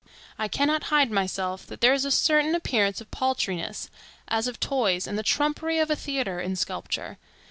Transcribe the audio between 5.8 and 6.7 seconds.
a theatre, in